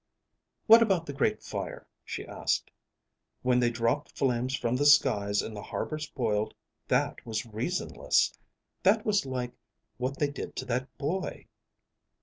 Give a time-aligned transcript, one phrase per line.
[0.65, 2.71] "What about the Great Fire?" she asked.
[3.43, 6.55] "When they dropped flames from the skies and the harbors boiled,
[6.87, 8.33] that was reasonless.
[8.81, 9.53] That was like
[9.97, 11.45] what they did to that boy."